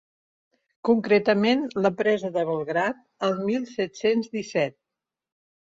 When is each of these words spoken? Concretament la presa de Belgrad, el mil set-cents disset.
Concretament 0.87 1.61
la 1.87 1.91
presa 2.01 2.33
de 2.39 2.45
Belgrad, 2.49 3.05
el 3.29 3.39
mil 3.51 3.71
set-cents 3.75 4.37
disset. 4.39 4.79